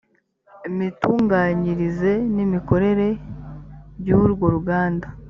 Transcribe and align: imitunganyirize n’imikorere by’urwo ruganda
imitunganyirize 0.69 2.11
n’imikorere 2.35 3.07
by’urwo 3.99 4.45
ruganda 4.55 5.07